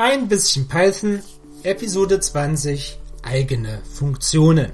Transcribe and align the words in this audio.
Ein 0.00 0.28
bisschen 0.28 0.68
Python, 0.68 1.24
Episode 1.64 2.20
20, 2.20 3.00
eigene 3.24 3.82
Funktionen. 3.82 4.70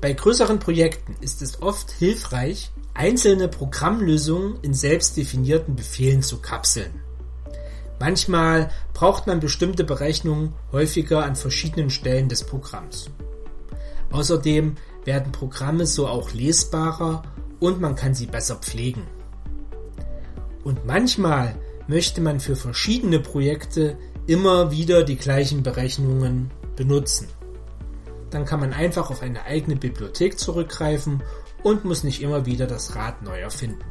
Bei 0.00 0.14
größeren 0.14 0.58
Projekten 0.58 1.14
ist 1.20 1.42
es 1.42 1.60
oft 1.60 1.90
hilfreich, 1.90 2.70
einzelne 2.94 3.48
Programmlösungen 3.48 4.58
in 4.62 4.72
selbst 4.72 5.14
definierten 5.18 5.76
Befehlen 5.76 6.22
zu 6.22 6.40
kapseln. 6.40 7.02
Manchmal 8.00 8.70
braucht 8.94 9.26
man 9.26 9.40
bestimmte 9.40 9.84
Berechnungen 9.84 10.54
häufiger 10.72 11.22
an 11.22 11.36
verschiedenen 11.36 11.90
Stellen 11.90 12.30
des 12.30 12.44
Programms. 12.44 13.10
Außerdem 14.10 14.76
werden 15.04 15.32
Programme 15.32 15.84
so 15.84 16.08
auch 16.08 16.32
lesbarer 16.32 17.24
und 17.60 17.78
man 17.78 17.94
kann 17.94 18.14
sie 18.14 18.26
besser 18.26 18.56
pflegen. 18.56 19.02
Und 20.64 20.86
manchmal 20.86 21.56
möchte 21.88 22.20
man 22.20 22.40
für 22.40 22.56
verschiedene 22.56 23.20
Projekte 23.20 23.96
immer 24.26 24.70
wieder 24.70 25.04
die 25.04 25.16
gleichen 25.16 25.62
Berechnungen 25.62 26.50
benutzen. 26.74 27.28
Dann 28.30 28.44
kann 28.44 28.60
man 28.60 28.72
einfach 28.72 29.10
auf 29.10 29.22
eine 29.22 29.44
eigene 29.44 29.76
Bibliothek 29.76 30.38
zurückgreifen 30.38 31.22
und 31.62 31.84
muss 31.84 32.04
nicht 32.04 32.22
immer 32.22 32.44
wieder 32.44 32.66
das 32.66 32.96
Rad 32.96 33.22
neu 33.22 33.38
erfinden. 33.38 33.84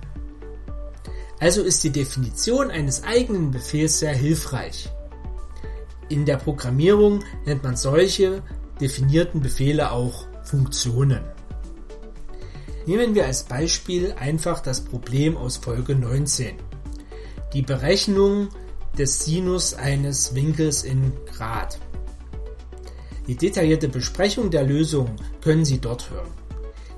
Also 1.39 1.61
ist 1.61 1.83
die 1.83 1.89
Definition 1.89 2.71
eines 2.71 3.03
eigenen 3.03 3.51
Befehls 3.51 3.99
sehr 3.99 4.13
hilfreich. 4.13 4.89
In 6.09 6.25
der 6.25 6.37
Programmierung 6.37 7.23
nennt 7.45 7.63
man 7.63 7.75
solche 7.75 8.43
definierten 8.79 9.41
Befehle 9.41 9.91
auch 9.91 10.27
Funktionen. 10.43 11.23
Nehmen 12.85 13.15
wir 13.15 13.25
als 13.25 13.43
Beispiel 13.43 14.13
einfach 14.13 14.59
das 14.59 14.81
Problem 14.81 15.35
aus 15.37 15.57
Folge 15.57 15.95
19 15.95 16.55
die 17.55 17.61
Berechnung 17.61 18.49
des 18.97 19.23
Sinus 19.23 19.73
eines 19.73 20.35
Winkels 20.35 20.83
in 20.83 21.13
Grad. 21.25 21.79
Die 23.27 23.35
detaillierte 23.35 23.87
Besprechung 23.87 24.51
der 24.51 24.63
Lösung 24.63 25.15
können 25.41 25.63
Sie 25.63 25.79
dort 25.79 26.11
hören. 26.11 26.27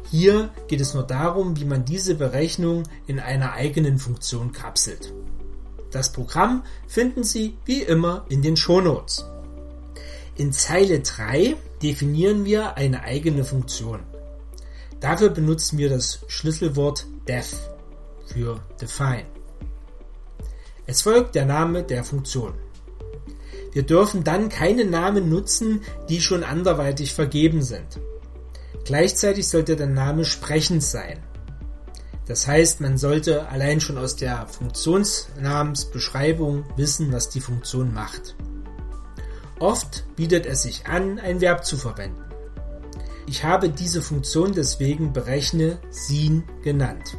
Hier 0.10 0.50
geht 0.68 0.82
es 0.82 0.96
nur 0.96 1.04
darum, 1.04 1.60
wie 1.60 1.66
man 1.66 1.86
diese 1.86 2.16
Berechnung 2.16 2.84
in 3.06 3.20
einer 3.20 3.54
eigenen 3.54 4.00
Funktion 4.00 4.52
kapselt. 4.52 5.14
Das 5.92 6.12
Programm 6.12 6.64
finden 6.88 7.24
Sie 7.24 7.56
wie 7.66 7.84
immer 7.84 8.26
in 8.28 8.42
den 8.42 8.58
Shownotes. 8.58 9.26
In 10.38 10.52
Zeile 10.52 11.02
3 11.02 11.56
definieren 11.84 12.46
wir 12.46 12.78
eine 12.78 13.04
eigene 13.04 13.44
Funktion. 13.44 14.00
Dafür 15.02 15.30
benutzen 15.30 15.78
wir 15.78 15.90
das 15.90 16.26
Schlüsselwort 16.28 17.06
def 17.28 17.56
für 18.26 18.60
define. 18.82 19.37
Es 20.88 21.02
folgt 21.02 21.36
der 21.36 21.46
Name 21.46 21.84
der 21.84 22.04
Funktion. 22.06 22.54
Wir 23.74 23.84
dürfen 23.84 24.24
dann 24.24 24.48
keine 24.48 24.86
Namen 24.86 25.28
nutzen, 25.30 25.82
die 26.10 26.22
schon 26.22 26.44
anderweitig 26.44 27.14
vergeben 27.14 27.62
sind. 27.62 28.00
Gleichzeitig 28.86 29.50
sollte 29.50 29.76
der 29.76 29.88
Name 29.88 30.24
sprechend 30.24 30.82
sein. 30.82 31.20
Das 32.26 32.48
heißt, 32.48 32.80
man 32.80 32.98
sollte 32.98 33.50
allein 33.50 33.82
schon 33.82 33.98
aus 33.98 34.16
der 34.16 34.48
Funktionsnamensbeschreibung 34.48 36.64
wissen, 36.78 37.12
was 37.12 37.28
die 37.30 37.42
Funktion 37.42 37.94
macht. 37.94 38.38
Oft 39.60 40.06
bietet 40.16 40.46
es 40.46 40.62
sich 40.64 40.88
an, 40.88 41.20
ein 41.20 41.42
Verb 41.42 41.66
zu 41.66 41.76
verwenden. 41.76 42.24
Ich 43.28 43.44
habe 43.44 43.68
diese 43.70 44.02
Funktion 44.02 44.54
deswegen 44.54 45.12
berechne 45.12 45.80
sin 45.90 46.44
genannt. 46.64 47.18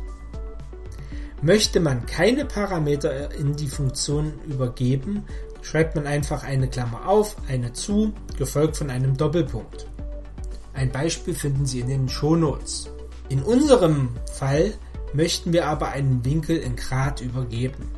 Möchte 1.40 1.78
man 1.78 2.04
keine 2.06 2.44
Parameter 2.44 3.32
in 3.34 3.54
die 3.54 3.68
Funktion 3.68 4.32
übergeben, 4.48 5.24
schreibt 5.62 5.94
man 5.94 6.06
einfach 6.06 6.42
eine 6.42 6.68
Klammer 6.68 7.08
auf, 7.08 7.36
eine 7.48 7.72
zu, 7.72 8.12
gefolgt 8.36 8.76
von 8.76 8.90
einem 8.90 9.16
Doppelpunkt. 9.16 9.86
Ein 10.74 10.90
Beispiel 10.90 11.34
finden 11.34 11.64
Sie 11.64 11.80
in 11.80 11.88
den 11.88 12.08
Shownotes. 12.08 12.90
In 13.28 13.42
unserem 13.42 14.10
Fall 14.32 14.74
möchten 15.12 15.52
wir 15.52 15.66
aber 15.66 15.90
einen 15.90 16.24
Winkel 16.24 16.56
in 16.56 16.74
Grad 16.74 17.20
übergeben, 17.20 17.88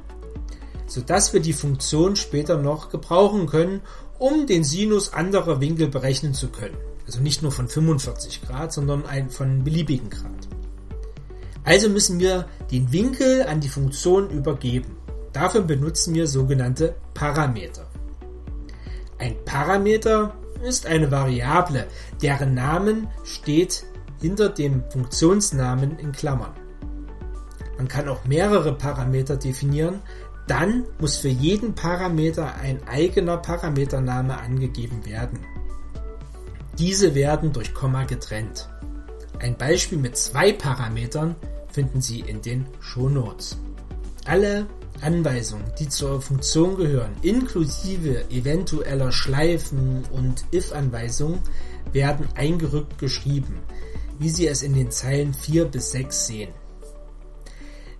sodass 0.86 1.32
wir 1.32 1.40
die 1.40 1.52
Funktion 1.54 2.16
später 2.16 2.58
noch 2.58 2.90
gebrauchen 2.90 3.46
können, 3.46 3.80
um 4.18 4.46
den 4.46 4.64
Sinus 4.64 5.14
anderer 5.14 5.60
Winkel 5.62 5.88
berechnen 5.88 6.34
zu 6.34 6.48
können. 6.48 6.76
Also 7.06 7.20
nicht 7.20 7.42
nur 7.42 7.52
von 7.52 7.68
45 7.68 8.42
Grad, 8.42 8.72
sondern 8.72 9.04
von 9.30 9.64
beliebigen 9.64 10.10
Grad. 10.10 10.59
Also 11.65 11.88
müssen 11.88 12.19
wir 12.19 12.47
den 12.71 12.93
Winkel 12.93 13.44
an 13.44 13.60
die 13.60 13.69
Funktion 13.69 14.31
übergeben. 14.31 14.97
Dafür 15.32 15.62
benutzen 15.62 16.15
wir 16.15 16.26
sogenannte 16.26 16.94
Parameter. 17.15 17.87
Ein 19.19 19.37
Parameter 19.44 20.34
ist 20.62 20.87
eine 20.87 21.10
Variable, 21.10 21.87
deren 22.22 22.54
Namen 22.54 23.09
steht 23.25 23.84
hinter 24.21 24.48
dem 24.48 24.82
Funktionsnamen 24.91 25.98
in 25.98 26.12
Klammern. 26.12 26.53
Man 27.77 27.88
kann 27.88 28.09
auch 28.09 28.25
mehrere 28.25 28.75
Parameter 28.75 29.37
definieren, 29.37 30.00
dann 30.47 30.84
muss 30.98 31.16
für 31.16 31.28
jeden 31.28 31.75
Parameter 31.75 32.56
ein 32.56 32.87
eigener 32.88 33.37
Parametername 33.37 34.37
angegeben 34.38 35.06
werden. 35.06 35.38
Diese 36.78 37.15
werden 37.15 37.53
durch 37.53 37.72
Komma 37.72 38.04
getrennt. 38.04 38.69
Ein 39.40 39.56
Beispiel 39.56 39.96
mit 39.96 40.18
zwei 40.18 40.52
Parametern 40.52 41.34
finden 41.72 42.02
Sie 42.02 42.20
in 42.20 42.42
den 42.42 42.66
Shownotes. 42.80 43.56
Alle 44.26 44.66
Anweisungen, 45.00 45.64
die 45.78 45.88
zur 45.88 46.20
Funktion 46.20 46.76
gehören, 46.76 47.16
inklusive 47.22 48.30
eventueller 48.30 49.12
Schleifen 49.12 50.04
und 50.12 50.44
if-Anweisungen, 50.52 51.40
werden 51.92 52.28
eingerückt 52.34 52.98
geschrieben, 52.98 53.60
wie 54.18 54.28
Sie 54.28 54.46
es 54.46 54.62
in 54.62 54.74
den 54.74 54.90
Zeilen 54.90 55.32
4 55.32 55.64
bis 55.64 55.92
6 55.92 56.26
sehen. 56.26 56.50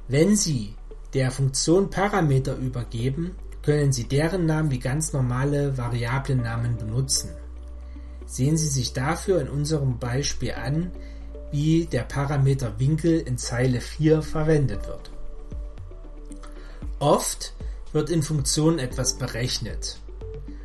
Wenn 0.09 0.37
Sie 0.37 0.75
der 1.15 1.31
Funktion 1.31 1.89
Parameter 1.89 2.55
übergeben, 2.57 3.35
können 3.63 3.93
Sie 3.93 4.05
deren 4.05 4.45
Namen 4.45 4.71
wie 4.71 4.79
ganz 4.79 5.15
normale 5.15 5.79
Variablennamen 5.79 6.77
benutzen. 6.77 7.31
Sehen 8.27 8.59
Sie 8.59 8.69
sich 8.69 8.93
dafür 8.93 9.41
in 9.41 9.49
unserem 9.49 9.99
Beispiel 9.99 10.53
an, 10.53 10.93
wie 11.51 11.87
der 11.87 12.03
Parameter 12.03 12.79
Winkel 12.79 13.21
in 13.21 13.39
Zeile 13.39 13.81
4 13.81 14.23
verwendet 14.23 14.87
wird. 14.87 15.11
Oft 16.99 17.55
wird 17.93 18.11
in 18.11 18.23
Funktionen 18.23 18.79
etwas 18.79 19.19
berechnet. 19.19 19.99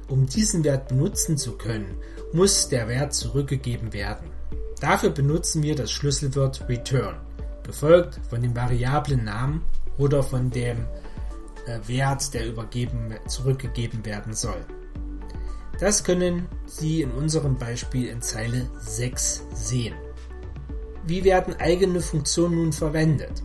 Um 0.07 0.27
diesen 0.27 0.63
Wert 0.63 0.89
benutzen 0.89 1.37
zu 1.37 1.53
können, 1.53 1.97
muss 2.33 2.69
der 2.69 2.87
Wert 2.87 3.13
zurückgegeben 3.13 3.93
werden. 3.93 4.29
Dafür 4.79 5.09
benutzen 5.09 5.63
wir 5.63 5.75
das 5.75 5.91
Schlüsselwort 5.91 6.67
return, 6.69 7.15
gefolgt 7.63 8.19
von 8.29 8.41
dem 8.41 8.55
Variablennamen 8.55 9.61
oder 9.97 10.21
von 10.21 10.51
dem 10.51 10.85
äh, 11.65 11.79
Wert, 11.87 12.33
der 12.33 12.47
übergeben, 12.47 13.15
zurückgegeben 13.27 14.05
werden 14.05 14.33
soll. 14.33 14.63
Das 15.79 16.03
können 16.03 16.47
Sie 16.65 17.01
in 17.01 17.11
unserem 17.11 17.57
Beispiel 17.57 18.07
in 18.07 18.21
Zeile 18.21 18.69
6 18.79 19.43
sehen. 19.53 19.95
Wie 21.07 21.23
werden 21.23 21.55
eigene 21.59 22.01
Funktionen 22.01 22.55
nun 22.55 22.73
verwendet? 22.73 23.43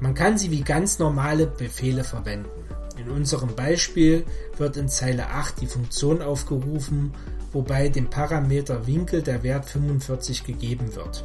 Man 0.00 0.14
kann 0.14 0.36
sie 0.36 0.50
wie 0.50 0.60
ganz 0.60 0.98
normale 0.98 1.46
Befehle 1.46 2.04
verwenden. 2.04 2.50
In 2.98 3.10
unserem 3.10 3.54
Beispiel 3.54 4.24
wird 4.56 4.76
in 4.76 4.88
Zeile 4.88 5.28
8 5.28 5.60
die 5.60 5.66
Funktion 5.66 6.20
aufgerufen, 6.20 7.14
wobei 7.52 7.88
dem 7.88 8.10
Parameter 8.10 8.86
Winkel 8.86 9.22
der 9.22 9.42
Wert 9.42 9.64
45 9.64 10.44
gegeben 10.44 10.94
wird. 10.94 11.24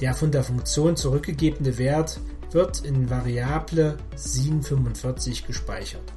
Der 0.00 0.14
von 0.14 0.30
der 0.30 0.44
Funktion 0.44 0.96
zurückgegebene 0.96 1.76
Wert 1.76 2.20
wird 2.52 2.84
in 2.84 3.10
Variable 3.10 3.98
sin45 4.16 5.46
gespeichert. 5.46 6.12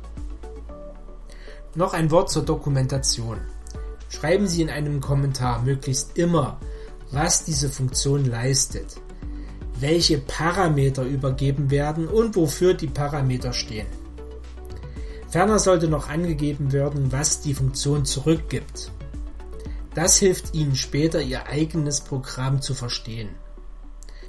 Noch 1.73 1.93
ein 1.93 2.11
Wort 2.11 2.29
zur 2.29 2.45
Dokumentation. 2.45 3.39
Schreiben 4.09 4.47
Sie 4.47 4.61
in 4.61 4.69
einem 4.69 5.01
Kommentar 5.01 5.63
möglichst 5.63 6.17
immer, 6.17 6.59
was 7.11 7.45
diese 7.45 7.69
Funktion 7.69 8.25
leistet, 8.25 8.95
welche 9.79 10.17
Parameter 10.17 11.03
übergeben 11.03 11.69
werden 11.71 12.07
und 12.07 12.35
wofür 12.35 12.73
die 12.73 12.87
Parameter 12.87 13.53
stehen. 13.53 13.87
Ferner 15.29 15.59
sollte 15.59 15.87
noch 15.87 16.09
angegeben 16.09 16.71
werden, 16.71 17.11
was 17.11 17.41
die 17.41 17.53
Funktion 17.53 18.05
zurückgibt. 18.05 18.91
Das 19.93 20.17
hilft 20.17 20.53
Ihnen 20.53 20.75
später, 20.75 21.21
Ihr 21.21 21.47
eigenes 21.47 22.01
Programm 22.01 22.61
zu 22.61 22.73
verstehen. 22.73 23.29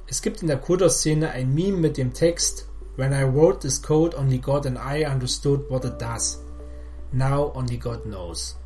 Es 0.07 0.21
gibt 0.21 0.41
in 0.41 0.47
der 0.47 0.57
Coder-Szene 0.57 1.29
ein 1.29 1.53
Meme 1.53 1.77
mit 1.77 1.97
dem 1.97 2.13
Text 2.13 2.67
When 2.97 3.13
I 3.13 3.23
wrote 3.23 3.59
this 3.59 3.81
code, 3.81 4.17
only 4.17 4.39
God 4.39 4.65
and 4.65 4.77
I 4.77 5.05
understood 5.05 5.69
what 5.69 5.85
it 5.85 6.01
does. 6.01 6.43
Now 7.13 7.53
only 7.55 7.77
God 7.77 8.03
knows. 8.03 8.57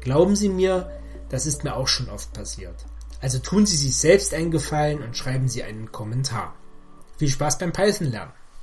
Glauben 0.00 0.34
Sie 0.34 0.48
mir, 0.48 0.90
das 1.28 1.44
ist 1.44 1.62
mir 1.62 1.76
auch 1.76 1.88
schon 1.88 2.08
oft 2.08 2.32
passiert. 2.32 2.86
Also 3.20 3.38
tun 3.38 3.66
Sie 3.66 3.76
sich 3.76 3.96
selbst 3.96 4.34
einen 4.34 4.50
Gefallen 4.50 5.02
und 5.02 5.16
schreiben 5.16 5.48
Sie 5.48 5.62
einen 5.62 5.90
Kommentar. 5.90 6.54
Viel 7.18 7.28
Spaß 7.28 7.58
beim 7.58 7.72
Python 7.72 8.10
lernen! 8.10 8.32